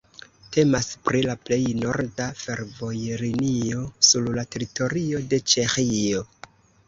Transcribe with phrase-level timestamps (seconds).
[0.55, 6.25] Temas pri la plej norda fervojlinio sur la teritorio de Ĉeĥio.